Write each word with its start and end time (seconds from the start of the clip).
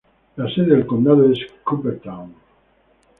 La 0.37 0.49
sede 0.51 0.71
del 0.75 0.87
condado 0.87 1.31
es 1.31 1.37
Cooperstown. 1.63 2.33